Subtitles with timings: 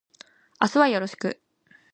[0.59, 1.39] 明日はよろしく